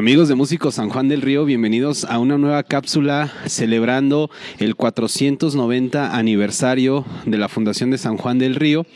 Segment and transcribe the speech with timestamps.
[0.00, 6.16] Amigos de Músicos San Juan del Río, bienvenidos a una nueva cápsula celebrando el 490
[6.16, 8.86] aniversario de la Fundación de San Juan del Río.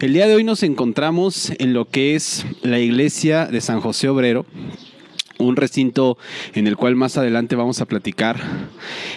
[0.00, 4.08] El día de hoy nos encontramos en lo que es la iglesia de San José
[4.08, 4.46] Obrero,
[5.44, 6.18] un recinto
[6.54, 8.40] en el cual más adelante vamos a platicar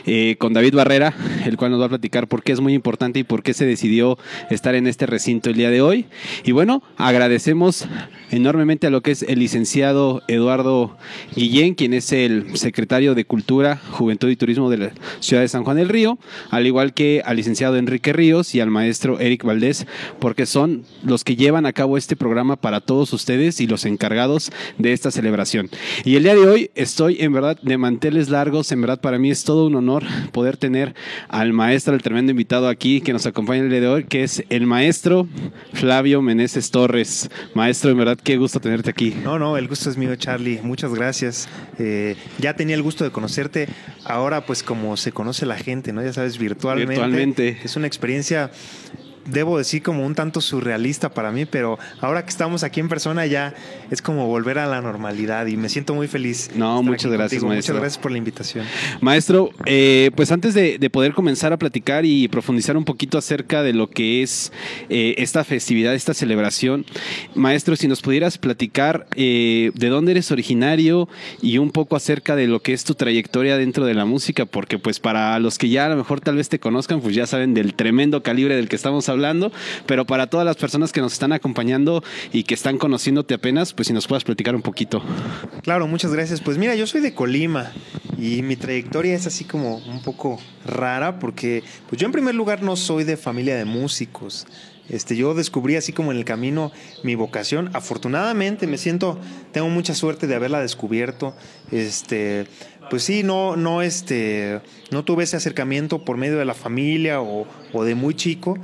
[0.05, 1.13] eh, con David Barrera,
[1.45, 3.65] el cual nos va a platicar por qué es muy importante y por qué se
[3.65, 4.17] decidió
[4.49, 6.05] estar en este recinto el día de hoy.
[6.43, 7.85] Y bueno, agradecemos
[8.31, 10.97] enormemente a lo que es el licenciado Eduardo
[11.35, 15.63] Guillén, quien es el secretario de Cultura, Juventud y Turismo de la ciudad de San
[15.63, 16.17] Juan del Río,
[16.49, 19.87] al igual que al licenciado Enrique Ríos y al maestro Eric Valdés,
[20.19, 24.51] porque son los que llevan a cabo este programa para todos ustedes y los encargados
[24.77, 25.69] de esta celebración.
[26.03, 29.29] Y el día de hoy estoy en verdad de manteles largos, en verdad para mí
[29.29, 30.95] es todo un honor poder tener
[31.27, 34.43] al maestro, el tremendo invitado aquí que nos acompaña el día de hoy, que es
[34.49, 35.27] el maestro
[35.73, 37.29] Flavio Meneses Torres.
[37.53, 39.15] Maestro, en verdad, qué gusto tenerte aquí.
[39.23, 40.59] No, no, el gusto es mío, Charlie.
[40.63, 41.47] Muchas gracias.
[41.77, 43.69] Eh, ya tenía el gusto de conocerte.
[44.03, 46.03] Ahora, pues, como se conoce la gente, ¿no?
[46.03, 46.93] Ya sabes, virtualmente.
[46.93, 47.57] Virtualmente.
[47.63, 48.49] Es una experiencia
[49.27, 53.25] debo decir como un tanto surrealista para mí, pero ahora que estamos aquí en persona
[53.25, 53.53] ya
[53.91, 56.51] es como volver a la normalidad y me siento muy feliz.
[56.55, 57.73] No, muchas gracias, maestro.
[57.73, 58.65] Muchas gracias por la invitación.
[59.01, 63.73] Maestro, eh, pues antes de, poder comenzar a platicar y profundizar un poquito acerca de
[63.73, 64.53] lo que es
[64.89, 66.85] eh, esta festividad, esta celebración,
[67.35, 71.09] maestro, si nos pudieras platicar eh, de dónde eres originario
[71.41, 74.79] y un poco acerca de lo que es tu trayectoria dentro de la música, porque
[74.79, 77.53] pues para los que ya a lo mejor tal vez te conozcan, pues ya saben
[77.53, 79.51] del tremendo calibre del que estamos hablando hablando,
[79.85, 83.87] pero para todas las personas que nos están acompañando y que están conociéndote apenas, pues
[83.87, 85.01] si nos puedas platicar un poquito.
[85.63, 86.39] Claro, muchas gracias.
[86.41, 87.71] Pues mira, yo soy de Colima
[88.17, 92.61] y mi trayectoria es así como un poco rara porque pues yo en primer lugar
[92.61, 94.47] no soy de familia de músicos.
[94.89, 96.71] Este, yo descubrí así como en el camino
[97.03, 97.69] mi vocación.
[97.73, 99.19] Afortunadamente me siento,
[99.51, 101.35] tengo mucha suerte de haberla descubierto.
[101.71, 102.47] Este,
[102.89, 104.61] pues sí, no, no, este,
[104.91, 108.57] no tuve ese acercamiento por medio de la familia o, o de muy chico.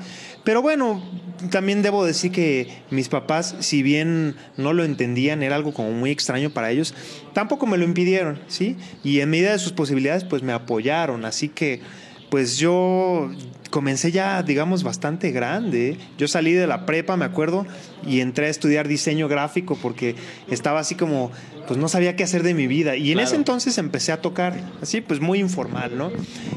[0.43, 1.01] Pero bueno,
[1.49, 6.11] también debo decir que mis papás, si bien no lo entendían, era algo como muy
[6.11, 6.93] extraño para ellos,
[7.33, 8.75] tampoco me lo impidieron, ¿sí?
[9.03, 11.23] Y en medida de sus posibilidades, pues me apoyaron.
[11.23, 11.81] Así que,
[12.29, 13.31] pues yo
[13.69, 15.97] comencé ya, digamos, bastante grande.
[16.17, 17.65] Yo salí de la prepa, me acuerdo,
[18.05, 20.15] y entré a estudiar diseño gráfico porque
[20.49, 21.31] estaba así como
[21.67, 22.95] pues no sabía qué hacer de mi vida.
[22.95, 26.11] Y en ese entonces empecé a tocar, así pues muy informal, ¿no?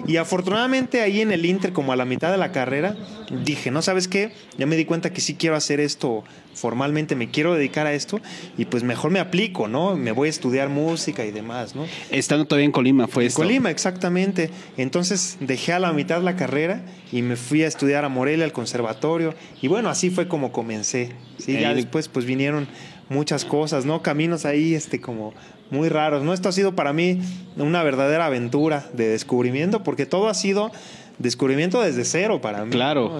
[0.06, 2.96] Y afortunadamente ahí en el Inter, como a la mitad de la carrera,
[3.44, 4.32] dije, ¿no sabes qué?
[4.58, 6.24] Ya me di cuenta que sí quiero hacer esto
[6.54, 8.20] formalmente, me quiero dedicar a esto
[8.56, 9.94] y pues mejor me aplico, ¿no?
[9.96, 11.86] Me voy a estudiar música y demás, ¿no?
[12.10, 14.50] Estando todavía en Colima fue en Colima, exactamente.
[14.76, 18.52] Entonces dejé a la mitad la carrera y me fui a estudiar a Morelia, al
[18.52, 19.34] conservatorio.
[19.60, 21.12] Y bueno, así fue como comencé.
[21.38, 22.66] Sí, ya después pues vinieron
[23.08, 24.02] muchas cosas, ¿no?
[24.02, 25.34] Caminos ahí, este, como
[25.70, 26.32] muy raros, ¿no?
[26.32, 27.20] Esto ha sido para mí
[27.56, 30.70] una verdadera aventura de descubrimiento, porque todo ha sido
[31.18, 32.70] descubrimiento desde cero para mí.
[32.70, 33.18] Claro.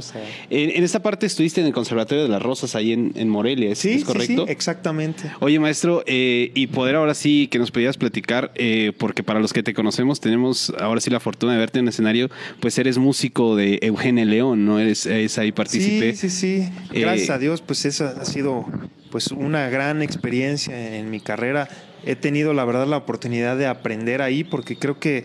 [0.51, 4.03] en, esta parte estuviste en el Conservatorio de las Rosas, ahí en, Morelia, ¿es, sí,
[4.03, 4.47] correcto?
[4.47, 5.31] Sí, exactamente.
[5.41, 9.53] Oye, maestro, eh, y poder ahora sí que nos pudieras platicar, eh, porque para los
[9.53, 12.31] que te conocemos tenemos ahora sí la fortuna de verte en el escenario,
[12.61, 14.79] pues eres músico de Eugenio León, ¿no?
[14.79, 15.07] Eres,
[15.39, 16.15] ahí participé.
[16.15, 16.69] Sí, sí, sí.
[16.93, 18.67] Eh, Gracias a Dios, pues esa ha sido
[19.11, 21.69] pues una gran experiencia en mi carrera.
[22.05, 25.25] He tenido la verdad la oportunidad de aprender ahí porque creo que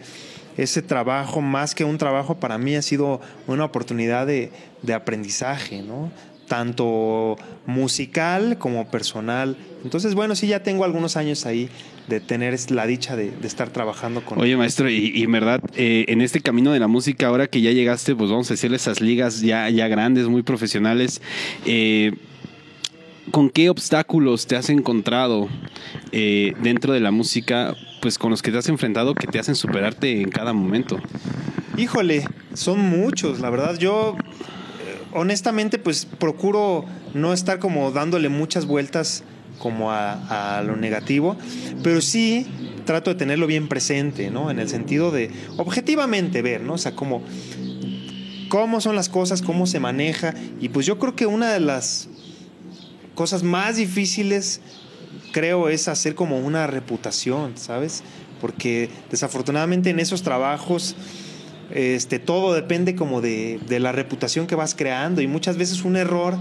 [0.57, 4.51] ese trabajo, más que un trabajo, para mí ha sido una oportunidad de,
[4.93, 6.11] aprendizaje, ¿no?
[6.47, 9.55] Tanto musical como personal.
[9.83, 11.69] Entonces, bueno, sí, ya tengo algunos años ahí
[12.07, 14.39] de tener la dicha de, estar trabajando con.
[14.41, 17.71] Oye, maestro, y, en verdad, eh, en este camino de la música, ahora que ya
[17.71, 21.21] llegaste, pues vamos a decirle esas ligas ya, ya grandes, muy profesionales,
[21.65, 22.11] eh,
[23.31, 25.47] ¿con qué obstáculos te has encontrado
[26.11, 29.55] eh, dentro de la música, pues con los que te has enfrentado que te hacen
[29.55, 30.99] superarte en cada momento?
[31.77, 33.77] Híjole, son muchos, la verdad.
[33.77, 39.23] Yo, eh, honestamente, pues procuro no estar como dándole muchas vueltas
[39.57, 41.37] como a, lo negativo,
[41.83, 42.47] pero sí
[42.85, 44.49] trato de tenerlo bien presente, ¿no?
[44.49, 46.73] En el sentido de objetivamente ver, ¿no?
[46.73, 47.21] O sea, como
[48.49, 50.33] cómo son las cosas, cómo se maneja.
[50.59, 52.09] Y pues yo creo que una de las
[53.15, 54.61] cosas más difíciles,
[55.31, 58.03] creo, es hacer como una reputación, ¿sabes?
[58.39, 60.95] Porque desafortunadamente en esos trabajos
[61.71, 65.95] este, todo depende como de, de la reputación que vas creando y muchas veces un
[65.95, 66.37] error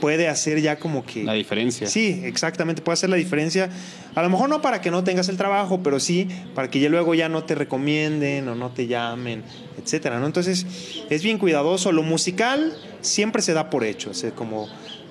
[0.00, 1.24] puede hacer ya como que...
[1.24, 1.86] La diferencia.
[1.86, 3.68] Sí, exactamente, puede hacer la diferencia.
[4.14, 6.88] A lo mejor no para que no tengas el trabajo, pero sí para que ya
[6.88, 9.42] luego ya no te recomienden o no te llamen,
[9.82, 10.26] etcétera, ¿no?
[10.26, 10.66] Entonces,
[11.10, 11.92] es bien cuidadoso.
[11.92, 14.68] Lo musical siempre se da por hecho, o como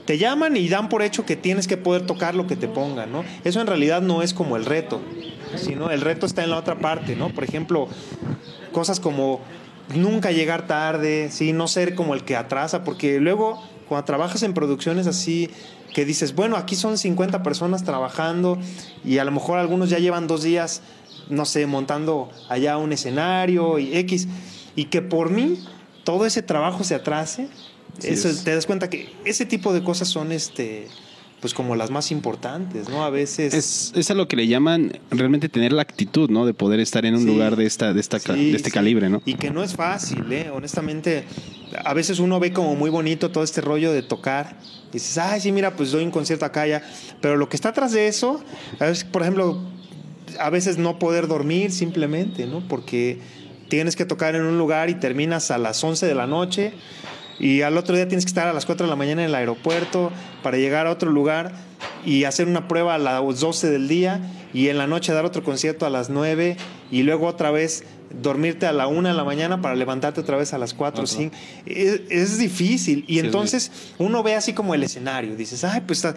[0.08, 3.12] te llaman y dan por hecho que tienes que poder tocar lo que te pongan,
[3.12, 3.26] ¿no?
[3.44, 5.02] Eso en realidad no es como el reto.
[5.56, 7.30] sino el reto está en la otra parte, ¿no?
[7.30, 7.88] Por ejemplo,
[8.72, 9.42] cosas como
[9.94, 11.54] nunca llegar tarde, ¿sí?
[11.54, 15.50] no ser como el que atrasa, porque luego cuando trabajas en producciones así,
[15.94, 18.58] que dices, bueno, aquí son 50 personas trabajando
[19.04, 20.82] y a lo mejor algunos ya llevan dos días,
[21.30, 24.28] no sé, montando allá un escenario y X,
[24.76, 25.64] y que por mí
[26.04, 27.50] todo ese trabajo se atrase,
[28.04, 30.88] eso, te das cuenta que ese tipo de cosas son este
[31.40, 33.06] pues como las más importantes, ¿no?
[33.06, 33.54] A veces...
[33.54, 36.48] Es, es a lo que le llaman realmente tener la actitud, ¿no?
[36.48, 39.22] De poder estar en un lugar de, esta, de, esta, de este calibre, ¿no?
[39.24, 40.50] Y que no es fácil, ¿eh?
[40.52, 41.26] Honestamente,
[41.86, 44.58] a veces uno ve como muy bonito todo este rollo de tocar.
[44.90, 46.82] Y dices, ay, sí, mira, pues doy un concierto acá ya.
[47.22, 48.44] Pero lo que está atrás de eso,
[48.80, 49.62] es, por ejemplo,
[50.40, 52.68] a veces no poder dormir simplemente, ¿no?
[52.68, 53.20] Porque
[53.70, 56.74] tienes que tocar en un lugar y terminas a las 11 de la noche
[57.40, 59.36] y al otro día tienes que estar a las 4 de la mañana en el
[59.36, 60.12] aeropuerto
[60.44, 61.54] para llegar a otro lugar
[62.06, 64.22] y hacer una prueba a las 12 del día
[64.54, 66.58] y en la noche dar otro concierto a las 9
[66.92, 70.54] y luego otra vez dormirte a la 1 de la mañana para levantarte otra vez
[70.54, 71.36] a las 4 o 5.
[71.66, 76.16] Es, difícil y entonces uno ve así como el escenario, dices, ay, pues está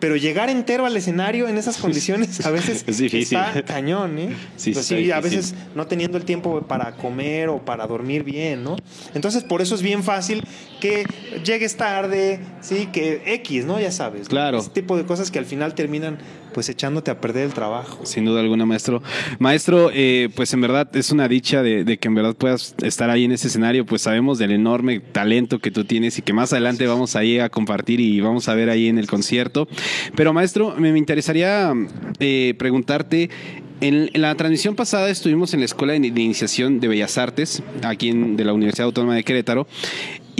[0.00, 3.38] pero llegar entero al escenario en esas condiciones a veces es difícil.
[3.38, 4.34] está cañón, ¿eh?
[4.56, 8.64] Sí, pues sí, a veces no teniendo el tiempo para comer o para dormir bien,
[8.64, 8.76] ¿no?
[9.14, 10.42] Entonces, por eso es bien fácil
[10.80, 11.04] que
[11.44, 13.78] llegues tarde, sí, que X, ¿no?
[13.78, 14.28] Ya sabes.
[14.28, 14.58] Claro.
[14.58, 16.18] Ese tipo de cosas que al final terminan
[16.52, 18.04] pues echándote a perder el trabajo.
[18.04, 19.02] Sin duda alguna, maestro.
[19.38, 23.10] Maestro, eh, pues en verdad es una dicha de, de, que en verdad puedas estar
[23.10, 26.52] ahí en ese escenario, pues sabemos del enorme talento que tú tienes y que más
[26.52, 29.68] adelante vamos a ir a compartir y vamos a ver ahí en el concierto.
[30.14, 31.72] Pero maestro, me, interesaría
[32.18, 33.30] eh, preguntarte,
[33.80, 38.36] en, la transmisión pasada estuvimos en la Escuela de, Iniciación de Bellas Artes, aquí en,
[38.36, 39.66] de la Universidad Autónoma de Querétaro,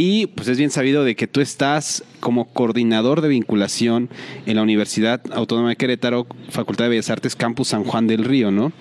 [0.02, 4.08] y pues es bien sabido de que tú estás como coordinador de vinculación
[4.46, 8.50] en la Universidad Autónoma de Querétaro, Facultad de Bellas Artes, Campus San Juan del Río,
[8.50, 8.72] ¿no?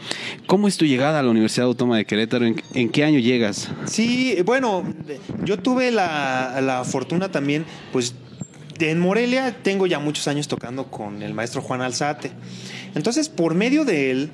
[0.48, 2.46] ¿Cómo es tu llegada a la Universidad Autónoma de Querétaro?
[2.46, 3.70] ¿En, qué año llegas?
[3.84, 4.86] Sí, bueno,
[5.44, 8.16] yo tuve la, la fortuna también, pues
[8.80, 12.32] en Morelia tengo ya muchos años tocando con el maestro Juan Alzate.
[12.96, 14.30] Entonces, por medio de él,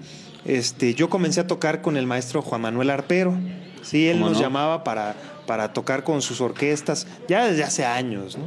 [0.46, 3.36] este, yo comencé a tocar con el maestro Juan Manuel Arpero.
[3.82, 5.16] Sí, él nos llamaba para,
[5.46, 8.46] para tocar con sus orquestas, ya desde hace años, ¿no?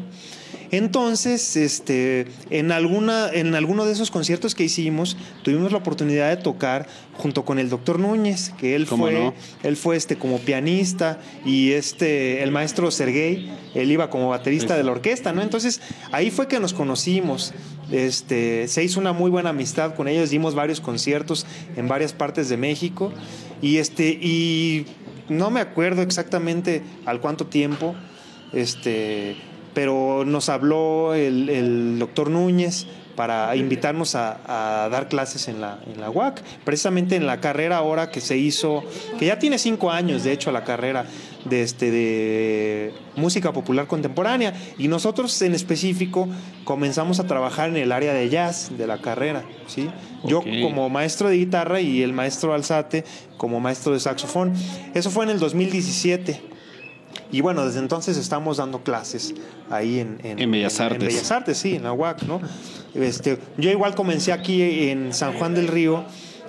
[0.71, 6.37] Entonces, este, en, alguna, en alguno de esos conciertos que hicimos, tuvimos la oportunidad de
[6.37, 11.73] tocar junto con el doctor Núñez, que él fue, él fue este, como pianista y
[11.73, 15.43] este, el maestro Sergey, él iba como baterista de la orquesta, ¿no?
[15.43, 15.81] Entonces,
[16.12, 17.55] ahí fue que nos conocimos.
[17.91, 21.47] Este, se hizo una muy buena amistad con ellos, dimos varios conciertos
[21.77, 23.11] en varias partes de México
[23.62, 24.85] y este y
[25.28, 27.94] no me acuerdo exactamente al cuánto tiempo
[28.52, 29.36] este
[29.78, 36.10] pero nos habló el, doctor Núñez para invitarnos a, dar clases en la, en la
[36.10, 38.82] UAC, precisamente en la carrera ahora que se hizo,
[39.20, 41.06] que ya tiene cinco años, de hecho, la carrera
[41.44, 46.28] de, este, de música popular contemporánea, y nosotros en específico
[46.64, 49.88] comenzamos a trabajar en el área de jazz de la carrera, ¿sí?
[50.25, 53.04] Yo como maestro de guitarra y el maestro Alzate
[53.37, 54.54] como maestro de saxofón.
[54.94, 56.58] Eso fue en el 2017.
[57.30, 59.35] Y bueno, desde entonces estamos dando clases
[59.70, 61.02] ahí en, en, Bellas Artes.
[61.02, 62.40] En, Bellas Artes, sí, en la UAC, ¿no?
[62.94, 66.04] Este, yo igual comencé aquí en San Juan del Río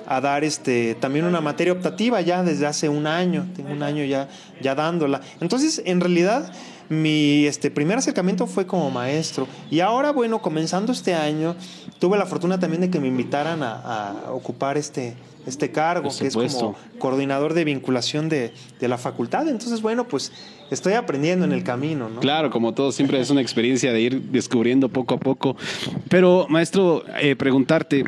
[0.08, 4.04] a dar este también una materia optativa ya desde hace un año, tengo un año
[4.06, 4.28] ya,
[4.62, 5.22] ya dándola.
[5.40, 6.52] Entonces, en realidad,
[6.90, 9.48] mi este, primer acercamiento fue como maestro.
[9.70, 11.56] Y ahora, bueno, comenzando este año,
[12.00, 13.76] tuve la fortuna también de que me invitaran a,
[14.28, 15.16] a ocupar este,
[15.46, 19.48] este cargo, que es como coordinador de vinculación de, de, la facultad.
[19.48, 20.32] Entonces, bueno, pues
[20.72, 22.20] estoy aprendiendo en el camino, ¿no?
[22.22, 25.56] Claro, como todo, siempre es una experiencia de ir descubriendo poco a poco.
[26.10, 28.04] Pero, maestro, eh, preguntarte,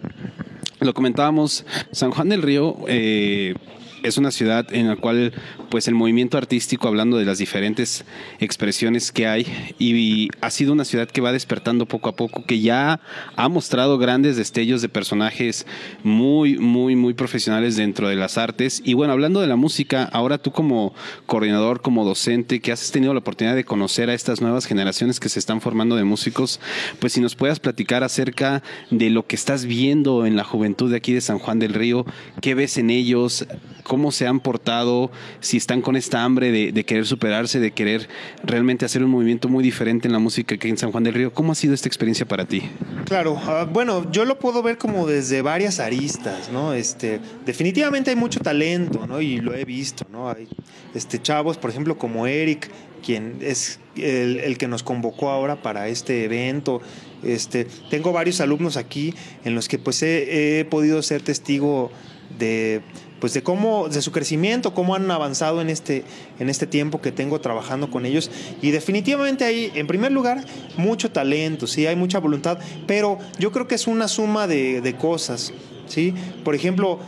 [0.80, 2.78] lo comentábamos, San Juan del Río...
[2.88, 3.56] Eh,
[4.04, 5.34] es una ciudad en la cual
[5.70, 8.04] pues el movimiento artístico, hablando de las diferentes
[8.40, 9.46] expresiones que hay,
[9.80, 13.00] y, ha sido una ciudad que va despertando poco a poco, que ya
[13.36, 15.66] ha mostrado grandes destellos de personajes
[16.04, 18.82] muy, muy, muy profesionales dentro de las artes.
[18.84, 20.94] Y bueno, hablando de la música, ahora tú como
[21.26, 25.30] coordinador, como docente, que has tenido la oportunidad de conocer a estas nuevas generaciones que
[25.30, 26.60] se están formando de músicos,
[27.00, 30.98] pues si nos puedas platicar acerca de lo que estás viendo en la juventud de
[30.98, 32.06] aquí de San Juan del Río,
[32.42, 33.46] qué ves en ellos,
[33.92, 38.08] cómo se han portado, si están con esta hambre de, querer superarse, de querer
[38.42, 41.34] realmente hacer un movimiento muy diferente en la música que en San Juan del Río.
[41.34, 42.64] ¿Cómo ha sido esta experiencia para ti?
[43.04, 46.74] Claro, ah, bueno, yo lo puedo ver como desde varias aristas, ¿no?
[46.74, 49.20] Este, definitivamente hay mucho talento, ¿no?
[49.20, 50.30] Y lo he visto, ¿no?
[50.30, 50.48] Hay
[50.96, 52.72] este, chavos, por ejemplo, como Eric,
[53.06, 56.82] quien es el, que nos convocó ahora para este evento
[57.24, 61.92] Este, tengo varios alumnos aquí en los que pues he, podido ser testigo
[62.40, 62.82] de
[63.22, 66.04] pues de cómo de su crecimiento, cómo han avanzado en este
[66.40, 68.30] en este tiempo que tengo trabajando con ellos
[68.62, 70.44] y definitivamente hay en primer lugar
[70.76, 74.98] mucho talento, sí, hay mucha voluntad, pero yo creo que es una suma de, de
[74.98, 75.54] cosas,
[75.88, 76.14] sí.
[76.44, 77.00] Por ejemplo,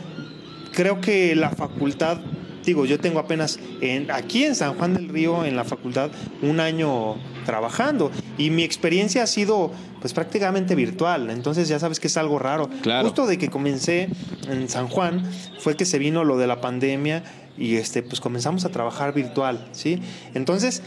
[0.72, 2.18] creo que la facultad
[2.64, 6.10] digo, yo tengo apenas en, aquí en San Juan del Río, en la facultad,
[6.42, 12.08] un año trabajando y mi experiencia ha sido pues prácticamente virtual, entonces ya sabes que
[12.08, 12.68] es algo raro.
[13.02, 14.08] Justo de que comencé
[14.48, 15.24] en San Juan
[15.60, 17.22] fue que se vino lo de la pandemia
[17.56, 20.00] y este pues comenzamos a trabajar virtual, ¿sí?
[20.34, 20.82] Entonces,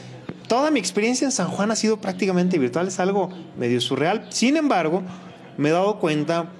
[0.47, 4.27] toda mi experiencia en San Juan ha sido prácticamente virtual, es algo medio surreal.
[4.29, 5.03] Sin embargo,
[5.57, 6.51] me he dado cuenta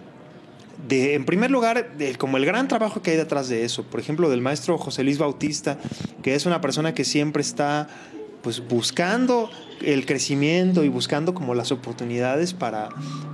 [0.88, 3.84] de, en primer lugar, como el gran trabajo que hay detrás de eso.
[3.84, 5.78] Por ejemplo, del maestro José Luis Bautista,
[6.24, 7.88] que es una persona que siempre está
[8.42, 9.50] pues buscando
[9.82, 12.90] el crecimiento y buscando como las oportunidades para,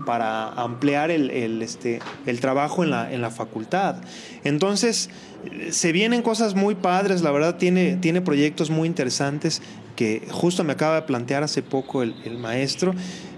[0.05, 3.97] para ampliar el, este, el trabajo en la, en la facultad.
[4.43, 5.09] Entonces,
[5.69, 9.61] se vienen cosas muy padres, la verdad tiene, tiene proyectos muy interesantes
[9.95, 12.93] que justo me acaba de plantear hace poco el, el maestro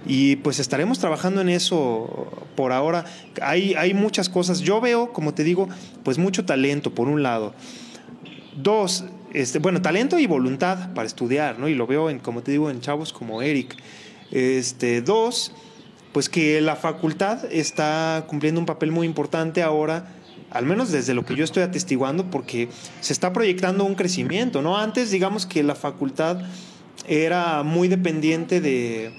[0.06, 3.06] y pues estaremos trabajando en eso por ahora.
[3.42, 4.60] Hay, hay muchas cosas.
[4.60, 5.68] Yo veo, como te digo,
[6.04, 7.54] pues mucho talento, por un lado.
[8.56, 11.68] Dos, este, bueno, talento y voluntad para estudiar, ¿no?
[11.68, 13.76] Y lo veo, en, como te digo, en chavos como Eric.
[14.32, 15.54] Este, dos,
[16.14, 20.08] pues que la facultad está cumpliendo un papel muy importante ahora,
[20.52, 22.70] al menos desde lo que yo estoy atestiguando, porque
[23.02, 24.78] se está proyectando un crecimiento, ¿no?
[24.78, 26.40] Antes, digamos que la facultad
[27.08, 29.12] era muy dependiente de,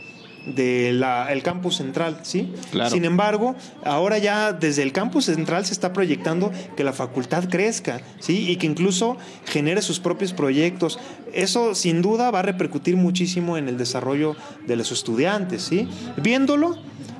[0.47, 2.53] del el campus central, ¿sí?
[2.89, 8.01] Sin embargo, ahora ya desde el campus central se está proyectando que la facultad crezca,
[8.21, 8.51] ¿sí?
[8.51, 9.17] Y que incluso
[9.47, 10.99] genere sus propios proyectos.
[11.33, 15.89] Eso sin duda va a repercutir muchísimo en el desarrollo de los estudiantes, ¿sí?
[16.17, 16.79] Viéndolo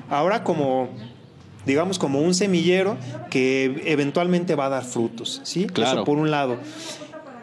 [0.09, 0.89] ahora como
[1.67, 2.97] digamos como un semillero
[3.29, 5.67] que eventualmente va a dar frutos, ¿sí?
[5.67, 5.97] Claro.
[5.97, 6.57] Eso por un lado.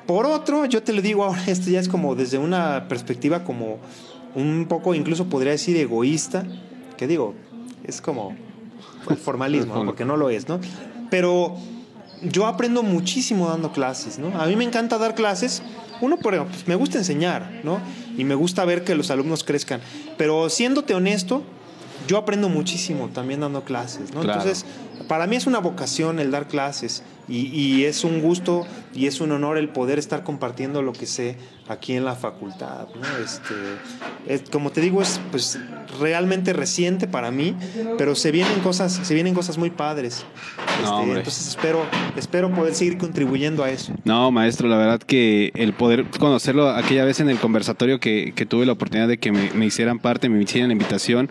[0.06, 3.78] Por otro, yo te lo digo ahora, esto ya es como desde una perspectiva como
[4.34, 6.44] un poco incluso podría decir egoísta,
[6.96, 7.34] que digo,
[7.84, 8.34] es como
[9.08, 10.58] el formalismo, porque no lo es, ¿no?
[11.10, 11.56] Pero
[12.22, 14.28] yo aprendo muchísimo dando clases, ¿no?
[14.40, 15.62] A mí me encanta dar clases,
[16.00, 17.78] uno, por pues, me gusta enseñar, ¿no?
[18.16, 19.80] Y me gusta ver que los alumnos crezcan,
[20.16, 21.42] pero siéndote honesto,
[22.06, 24.22] yo aprendo muchísimo también dando clases, ¿no?
[24.22, 24.64] Entonces,
[25.08, 29.20] para mí es una vocación el dar clases y, y, es un gusto y es
[29.20, 31.36] un honor el poder estar compartiendo lo que sé
[31.68, 32.86] aquí en la facultad.
[32.94, 33.24] ¿no?
[34.26, 35.58] Este, como te digo, es pues
[35.98, 37.56] realmente reciente para mí,
[37.96, 40.24] pero se vienen cosas, se vienen cosas muy padres.
[40.82, 43.92] Este, entonces espero, espero poder seguir contribuyendo a eso.
[44.04, 48.46] No, maestro, la verdad que el poder conocerlo aquella vez en el conversatorio que, que
[48.46, 51.28] tuve la oportunidad de que me, me, hicieran parte, me hicieran la invitación,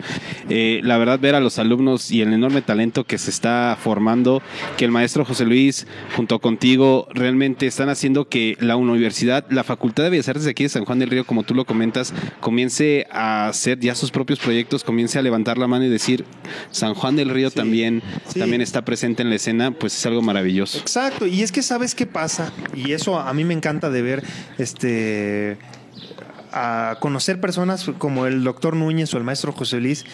[0.49, 4.41] eh, la verdad ver a los alumnos y el enorme talento que se está formando,
[4.77, 10.03] que el maestro José Luis junto contigo realmente están haciendo que la universidad, la facultad
[10.03, 13.79] de desde aquí de San Juan del Río, como tú lo comentas, comience a hacer
[13.79, 16.23] ya sus propios proyectos, comience a levantar la mano y decir,
[16.71, 18.01] San Juan del Río también,
[18.37, 20.77] también está presente en la escena, pues es algo maravilloso.
[20.77, 24.23] Exacto, y es que sabes qué pasa, y eso a mí me encanta de ver,
[24.57, 25.57] este
[26.53, 30.05] a conocer personas como el doctor Núñez o el maestro José Luis,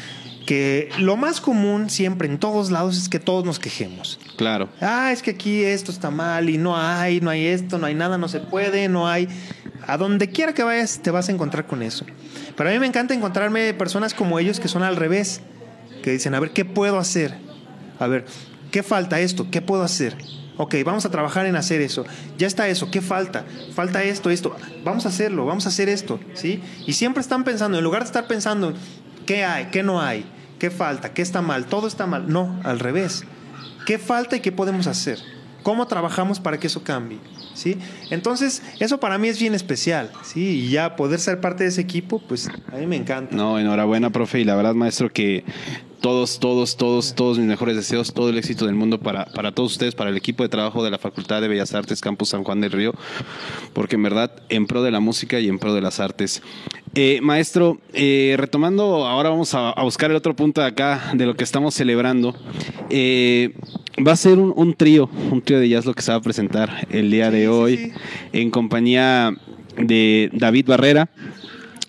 [0.46, 4.20] que lo más común siempre en todos lados es que todos nos quejemos.
[4.38, 4.70] Claro.
[4.82, 7.94] Ah, es que aquí esto está mal y no hay, no hay esto, no hay
[7.94, 9.28] nada, no se puede, no hay.
[9.86, 12.06] A donde quiera que vayas te vas a encontrar con eso.
[12.56, 15.42] Pero a mí me encanta encontrarme personas como ellos que son al revés,
[16.04, 17.36] que dicen, a ver, ¿qué puedo hacer?
[18.00, 18.26] A ver,
[18.72, 19.48] ¿qué falta esto?
[19.52, 20.18] ¿Qué puedo hacer?
[20.58, 22.06] Ok, vamos a trabajar en hacer eso.
[22.38, 23.46] Ya está eso, ¿qué falta?
[23.74, 24.56] Falta esto, esto.
[24.84, 26.62] Vamos a hacerlo, vamos a hacer esto, ¿sí?
[26.86, 28.74] Y siempre están pensando, en lugar de estar pensando,
[29.26, 29.68] ¿qué hay?
[29.68, 30.26] ¿Qué no hay?
[30.60, 31.14] ¿Qué falta?
[31.14, 31.66] ¿Qué está mal?
[31.66, 32.30] Todo está mal.
[32.30, 33.24] No, al revés.
[33.86, 35.20] ¿Qué falta y qué podemos hacer?
[35.64, 37.20] ¿Cómo trabajamos para que eso cambie?
[37.54, 37.78] ¿Sí?
[38.10, 40.42] Entonces, eso para mí es bien especial, ¿sí?
[40.42, 43.36] Y ya poder ser parte de ese equipo, pues a mí me encanta.
[43.36, 45.44] No, enhorabuena, profe, y la verdad, maestro, que
[46.00, 49.74] todos, todos, todos, todos mis mejores deseos, todo el éxito del mundo para, para todos
[49.74, 52.62] ustedes, para el equipo de trabajo de la Facultad de Bellas Artes Campus San Juan
[52.62, 52.94] del Río,
[53.74, 56.42] porque en verdad, en pro de la música y en pro de las artes.
[56.96, 61.36] Eh, maestro, eh, retomando, ahora vamos a, buscar el otro punto de acá, de lo
[61.36, 62.36] que estamos celebrando.
[62.90, 63.54] Eh,
[64.06, 66.88] va a ser un, trío, un trío de jazz lo que se va a presentar
[66.90, 67.94] el día de hoy,
[68.34, 69.34] en compañía
[69.78, 71.10] de David Barrera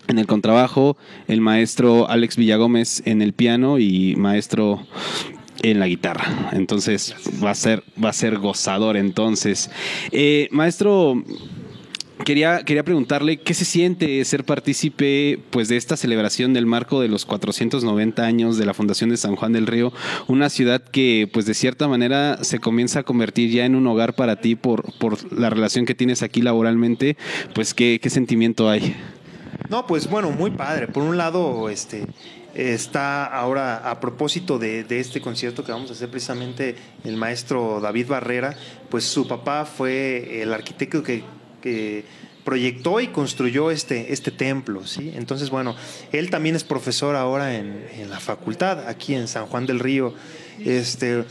[0.07, 4.85] en el contrabajo, el maestro Alex Villagómez en el piano y maestro
[5.63, 6.49] en la guitarra.
[6.51, 8.97] Entonces va a ser, va a ser gozador.
[8.97, 9.71] Entonces,
[10.11, 11.23] eh, maestro,
[12.25, 17.07] quería, quería preguntarle qué se siente ser partícipe pues, de esta celebración del marco de
[17.07, 19.93] los 490 años de la Fundación de San Juan del Río,
[20.27, 24.15] una ciudad que pues de cierta manera se comienza a convertir ya en un hogar
[24.15, 27.17] para ti por, por la relación que tienes aquí laboralmente,
[27.53, 28.95] pues qué, qué sentimiento hay.
[29.69, 30.87] No, pues bueno, muy padre.
[30.87, 32.05] Por un lado, este
[32.53, 38.07] está ahora a propósito de, este concierto que vamos a hacer precisamente el maestro David
[38.07, 38.55] Barrera,
[38.89, 41.23] pues su papá fue el arquitecto que,
[42.43, 45.11] proyectó y construyó este, este templo, ¿sí?
[45.15, 45.75] Entonces, bueno,
[46.11, 50.13] él también es profesor ahora en, en la facultad, aquí en San Juan del Río.
[50.65, 51.23] Este,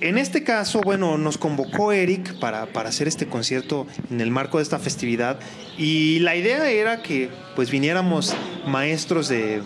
[0.00, 4.62] en este caso, bueno, nos convocó Eric para, hacer este concierto en el marco de
[4.62, 5.38] esta festividad
[5.76, 8.34] y la idea era que pues viniéramos
[8.66, 9.62] maestros de,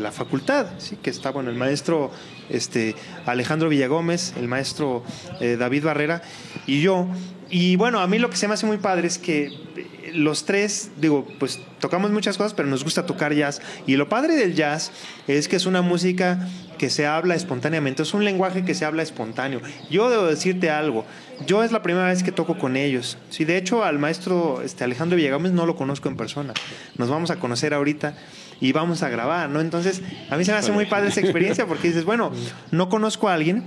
[0.00, 0.96] la facultad, ¿sí?
[0.96, 2.10] que está, bueno, el maestro
[2.48, 2.94] este,
[3.26, 5.02] Alejandro Villagómez, el maestro
[5.40, 6.22] eh, David Barrera
[6.66, 7.06] y yo.
[7.50, 9.67] Y bueno, a mí lo que se me hace muy padre es que
[10.14, 13.60] los tres, digo, pues tocamos muchas cosas, pero nos gusta tocar jazz.
[13.86, 14.92] Y lo padre del jazz
[15.26, 16.48] es que es una música
[16.78, 19.60] que se habla espontáneamente, es un lenguaje que se habla espontáneo.
[19.90, 21.04] Yo debo decirte algo,
[21.46, 23.18] yo es la primera vez que toco con ellos.
[23.30, 26.54] Sí, de hecho al maestro este, Alejandro Villagames no lo conozco en persona.
[26.96, 28.14] Nos vamos a conocer ahorita
[28.60, 29.60] y vamos a grabar, ¿no?
[29.60, 32.32] Entonces, a mí se me hace muy padre esa experiencia porque dices, bueno,
[32.70, 33.64] no conozco a alguien,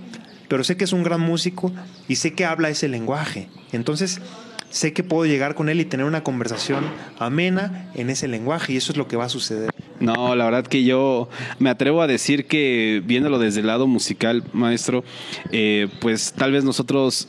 [0.48, 1.72] pero sé que es un gran músico
[2.08, 3.50] y sé que habla ese lenguaje.
[3.72, 4.20] Entonces,
[4.72, 6.84] sé que puedo llegar con él y tener una conversación
[7.20, 9.70] amena en ese lenguaje y eso es lo que va a suceder.
[10.00, 14.44] No, la verdad que yo me atrevo a decir que viéndolo desde el lado musical,
[14.52, 15.04] maestro,
[15.52, 17.28] eh, pues tal vez nosotros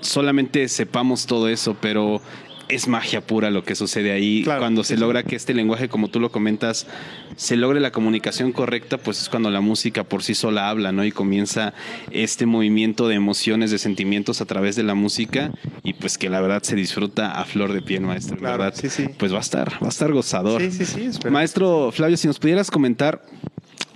[0.00, 2.22] solamente sepamos todo eso, pero
[2.68, 4.44] es magia pura lo que sucede ahí.
[4.44, 6.86] cuando se logra que este lenguaje, como tú lo comentas,
[7.36, 11.04] se logre la comunicación correcta, pues es cuando la música por sí sola habla, ¿no?
[11.04, 11.74] Y comienza
[12.10, 15.52] este movimiento de emociones, de sentimientos a través de la música
[15.82, 18.40] y pues que la verdad se disfruta a flor de piel, maestro.
[18.40, 19.06] verdad, sí, sí.
[19.18, 20.60] pues va a estar, va a estar gozador.
[20.60, 21.28] Sí, sí, sí.
[21.30, 23.22] Maestro Flavio, si nos pudieras comentar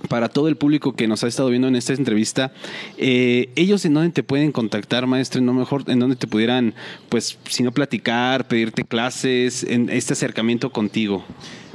[0.09, 2.53] para todo el público que nos ha estado viendo en esta entrevista,
[2.97, 6.75] eh, ellos en dónde te pueden contactar, maestro, no mejor en dónde te pudieran,
[7.09, 11.25] pues, si no platicar, pedirte clases, en este acercamiento contigo.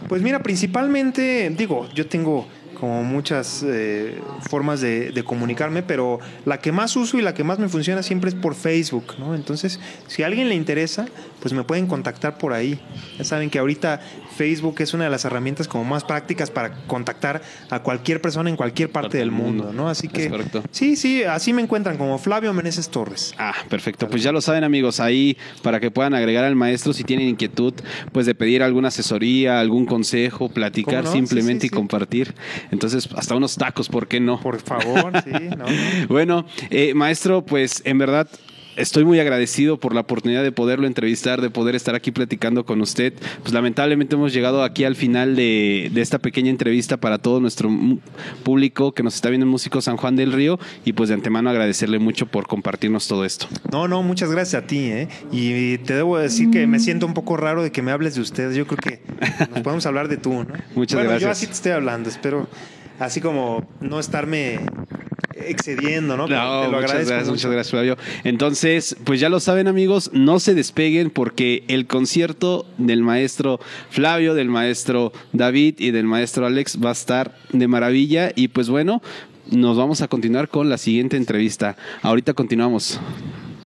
[0.09, 2.47] Pues mira, principalmente, digo, yo tengo
[2.83, 7.57] como muchas eh, formas de, comunicarme, pero la que más uso y la que más
[7.57, 9.35] me funciona siempre es por Facebook, ¿no?
[9.35, 11.05] Entonces, si a alguien le interesa,
[11.39, 12.81] pues me pueden contactar por ahí.
[13.17, 14.01] Ya saben que ahorita
[14.35, 18.57] Facebook es una de las herramientas como más prácticas para contactar a cualquier persona en
[18.57, 19.87] cualquier parte, del mundo, ¿no?
[19.87, 20.29] Así que
[20.71, 23.33] sí, sí, así me encuentran como Flavio Meneses Torres.
[23.37, 24.09] Ah, perfecto.
[24.09, 27.73] Pues ya lo saben, amigos, ahí para que puedan agregar al maestro si tienen inquietud,
[28.11, 32.33] pues de pedir alguna asesoría, algún consejo, platicar simplemente y compartir.
[32.73, 34.39] Entonces, hasta unos tacos, ¿por qué no?
[34.39, 35.31] Por favor, sí.
[36.09, 38.27] bueno, eh, maestro, pues en verdad
[38.75, 42.81] estoy muy agradecido por la oportunidad de poderlo entrevistar, de poder estar aquí platicando con
[42.81, 43.13] usted.
[43.41, 47.69] Pues lamentablemente hemos llegado aquí al final de, esta pequeña entrevista para todo nuestro
[48.43, 51.49] público que nos está viendo en Músico San Juan del Río y pues de antemano
[51.49, 53.47] agradecerle mucho por compartirnos todo esto.
[53.71, 54.79] No, no, muchas gracias a ti.
[54.79, 55.07] ¿eh?
[55.31, 58.21] Y te debo decir que me siento un poco raro de que me hables de
[58.21, 58.55] ustedes.
[58.55, 59.01] Yo creo que
[59.51, 60.53] nos podemos hablar de tú, ¿no?
[60.75, 62.47] Muchas bueno, Yo así te estoy hablando, espero
[62.99, 64.59] así como no estarme
[65.47, 66.27] excediendo, ¿no?
[66.27, 67.97] no muchas gracias, muchas gracias, Flavio.
[68.23, 74.33] Entonces, pues ya lo saben, amigos, no se despeguen porque el concierto del maestro Flavio,
[74.33, 78.31] del maestro David y del maestro Alex va a estar de maravilla.
[78.35, 79.01] Y pues bueno,
[79.49, 81.75] nos vamos a continuar con la siguiente entrevista.
[82.01, 82.99] Ahorita continuamos.